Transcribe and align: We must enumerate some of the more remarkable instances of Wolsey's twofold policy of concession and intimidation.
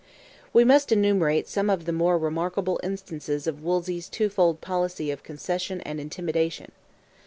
We 0.51 0.63
must 0.63 0.91
enumerate 0.91 1.47
some 1.47 1.69
of 1.69 1.85
the 1.85 1.91
more 1.91 2.17
remarkable 2.17 2.79
instances 2.81 3.45
of 3.45 3.61
Wolsey's 3.61 4.09
twofold 4.09 4.59
policy 4.59 5.11
of 5.11 5.21
concession 5.21 5.79
and 5.81 5.99
intimidation. 5.99 6.71